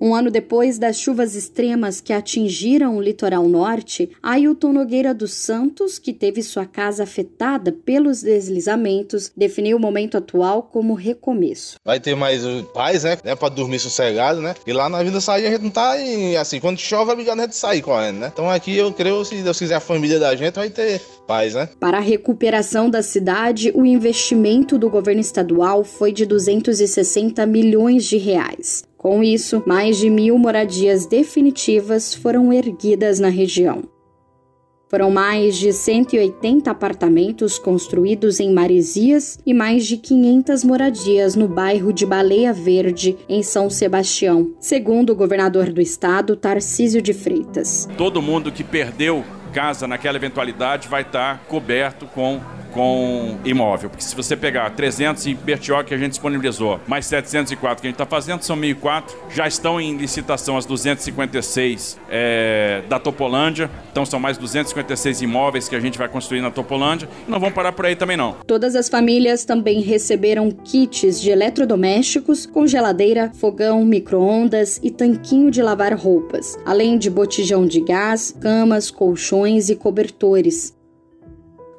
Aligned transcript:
Um 0.00 0.14
ano 0.14 0.30
depois 0.30 0.78
das 0.78 0.98
chuvas 0.98 1.34
extremas 1.34 2.00
que 2.00 2.12
atingiram 2.12 2.96
o 2.96 3.00
litoral 3.00 3.48
norte, 3.48 4.10
Ailton 4.22 4.72
Nogueira 4.72 5.12
dos 5.12 5.34
Santos, 5.34 5.98
que 5.98 6.12
teve 6.12 6.42
sua 6.42 6.66
casa 6.66 7.02
afetada 7.02 7.72
pelos 7.72 8.22
deslizamentos, 8.22 9.32
definiu 9.36 9.76
o 9.76 9.80
momento 9.80 10.16
atual 10.16 10.62
como 10.62 10.94
recomeço. 10.94 11.76
Vai 11.84 11.98
ter 11.98 12.14
mais 12.14 12.42
paz, 12.72 13.04
né? 13.04 13.18
É 13.24 13.34
pra 13.34 13.48
dormir 13.48 13.78
sossegado, 13.78 14.40
né? 14.40 14.54
E 14.66 14.72
lá 14.72 14.88
na 14.88 15.02
Vila 15.02 15.20
Sair 15.20 15.46
a 15.46 15.50
gente 15.50 15.62
não 15.62 15.70
tá 15.70 16.00
em, 16.00 16.36
assim, 16.36 16.60
quando 16.60 16.78
chove, 16.78 17.10
é 17.10 17.12
obrigado 17.14 17.40
a 17.40 17.42
gente 17.42 17.56
sair 17.56 17.82
correndo, 17.82 18.18
né? 18.18 18.30
Então 18.32 18.48
aqui 18.48 18.76
eu 18.76 18.92
creio, 18.92 19.24
se 19.24 19.42
Deus 19.42 19.58
quiser, 19.58 19.74
a 19.74 19.80
família 19.80 20.18
da 20.18 20.34
gente 20.36 20.54
vai 20.54 20.70
ter 20.70 21.00
paz, 21.26 21.54
né? 21.54 21.68
Para 21.80 21.98
a 21.98 22.00
recuperação 22.00 22.88
da 22.88 23.02
cidade, 23.02 23.72
o 23.74 23.84
investimento 23.84 24.78
do 24.78 24.88
governo 24.88 25.20
estadual 25.20 25.84
foi 25.84 26.12
de 26.12 26.24
260 26.24 27.44
milhões 27.46 28.04
de 28.04 28.16
reais. 28.16 28.87
Com 28.98 29.22
isso, 29.22 29.62
mais 29.64 29.96
de 29.96 30.10
mil 30.10 30.36
moradias 30.36 31.06
definitivas 31.06 32.12
foram 32.12 32.52
erguidas 32.52 33.20
na 33.20 33.28
região. 33.28 33.84
Foram 34.88 35.08
mais 35.08 35.56
de 35.56 35.72
180 35.72 36.68
apartamentos 36.68 37.60
construídos 37.60 38.40
em 38.40 38.52
Maresias 38.52 39.38
e 39.46 39.54
mais 39.54 39.86
de 39.86 39.98
500 39.98 40.64
moradias 40.64 41.36
no 41.36 41.46
bairro 41.46 41.92
de 41.92 42.04
Baleia 42.04 42.52
Verde, 42.52 43.16
em 43.28 43.40
São 43.40 43.70
Sebastião, 43.70 44.52
segundo 44.58 45.10
o 45.10 45.14
governador 45.14 45.70
do 45.70 45.80
estado, 45.80 46.34
Tarcísio 46.34 47.00
de 47.00 47.12
Freitas. 47.12 47.88
Todo 47.96 48.20
mundo 48.20 48.50
que 48.50 48.64
perdeu 48.64 49.22
casa 49.52 49.86
naquela 49.86 50.16
eventualidade 50.16 50.88
vai 50.88 51.02
estar 51.02 51.44
coberto 51.46 52.06
com 52.06 52.40
com 52.78 53.36
imóvel. 53.44 53.90
Porque 53.90 54.04
se 54.04 54.14
você 54.14 54.36
pegar 54.36 54.70
300 54.70 55.26
em 55.26 55.34
Bertioga 55.34 55.82
que 55.82 55.94
a 55.94 55.98
gente 55.98 56.10
disponibilizou, 56.10 56.78
mais 56.86 57.06
704 57.06 57.82
que 57.82 57.88
a 57.88 57.90
gente 57.90 57.96
está 57.96 58.06
fazendo, 58.06 58.42
são 58.42 58.56
1.004. 58.56 59.02
Já 59.30 59.48
estão 59.48 59.80
em 59.80 59.96
licitação 59.96 60.56
as 60.56 60.64
256 60.64 61.98
é, 62.08 62.84
da 62.88 63.00
Topolândia. 63.00 63.68
Então 63.90 64.06
são 64.06 64.20
mais 64.20 64.38
256 64.38 65.22
imóveis 65.22 65.68
que 65.68 65.74
a 65.74 65.80
gente 65.80 65.98
vai 65.98 66.08
construir 66.08 66.40
na 66.40 66.52
Topolândia. 66.52 67.08
E 67.26 67.30
não 67.30 67.40
vamos 67.40 67.52
parar 67.52 67.72
por 67.72 67.84
aí 67.84 67.96
também 67.96 68.16
não. 68.16 68.36
Todas 68.46 68.76
as 68.76 68.88
famílias 68.88 69.44
também 69.44 69.80
receberam 69.80 70.48
kits 70.48 71.20
de 71.20 71.30
eletrodomésticos 71.30 72.46
com 72.46 72.64
geladeira, 72.64 73.32
fogão, 73.34 73.84
micro-ondas 73.84 74.78
e 74.84 74.90
tanquinho 74.92 75.50
de 75.50 75.60
lavar 75.60 75.92
roupas, 75.94 76.56
além 76.64 76.96
de 76.96 77.10
botijão 77.10 77.66
de 77.66 77.80
gás, 77.80 78.32
camas, 78.40 78.88
colchões 78.88 79.68
e 79.68 79.74
cobertores. 79.74 80.77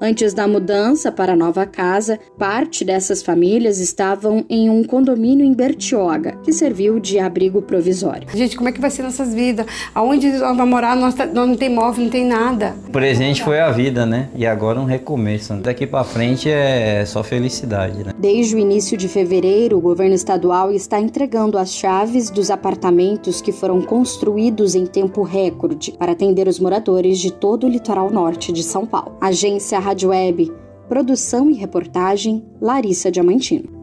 Antes 0.00 0.32
da 0.32 0.46
mudança 0.46 1.10
para 1.10 1.32
a 1.32 1.36
nova 1.36 1.66
casa, 1.66 2.20
parte 2.38 2.84
dessas 2.84 3.20
famílias 3.20 3.80
estavam 3.80 4.44
em 4.48 4.70
um 4.70 4.84
condomínio 4.84 5.44
em 5.44 5.52
Bertioga, 5.52 6.36
que 6.44 6.52
serviu 6.52 7.00
de 7.00 7.18
abrigo 7.18 7.60
provisório. 7.60 8.28
Gente, 8.32 8.56
como 8.56 8.68
é 8.68 8.72
que 8.72 8.80
vai 8.80 8.90
ser 8.90 9.02
nossas 9.02 9.34
vidas? 9.34 9.66
Aonde 9.92 10.30
nós 10.30 10.40
vamos 10.40 10.68
morar? 10.68 10.94
Nós, 10.94 11.14
tá, 11.16 11.26
não 11.26 11.56
tem 11.56 11.68
móvel, 11.68 12.04
não 12.04 12.10
tem 12.12 12.24
nada. 12.24 12.76
O 12.86 12.92
presente 12.92 13.42
foi 13.42 13.58
a 13.58 13.72
vida, 13.72 14.06
né? 14.06 14.28
E 14.36 14.46
agora 14.46 14.78
um 14.80 14.84
recomeço. 14.84 15.52
Daqui 15.54 15.84
para 15.84 16.04
frente 16.04 16.48
é 16.48 17.04
só 17.04 17.24
felicidade, 17.24 18.04
né? 18.04 18.12
Desde 18.16 18.54
o 18.54 18.58
início 18.58 18.96
de 18.96 19.08
fevereiro, 19.08 19.78
o 19.78 19.80
governo 19.80 20.14
estadual 20.14 20.70
está 20.70 21.00
entregando 21.00 21.58
as 21.58 21.72
chaves 21.72 22.30
dos 22.30 22.52
apartamentos 22.52 23.40
que 23.40 23.50
foram 23.50 23.82
construídos 23.82 24.76
em 24.76 24.86
tempo 24.86 25.22
recorde 25.22 25.90
para 25.98 26.12
atender 26.12 26.46
os 26.46 26.60
moradores 26.60 27.18
de 27.18 27.32
todo 27.32 27.66
o 27.66 27.68
litoral 27.68 28.10
norte 28.10 28.52
de 28.52 28.62
São 28.62 28.86
Paulo. 28.86 29.16
Agência 29.20 29.87
Rádio 29.88 30.10
Web. 30.10 30.52
Produção 30.86 31.50
e 31.50 31.54
reportagem 31.54 32.44
Larissa 32.60 33.10
Diamantino. 33.10 33.77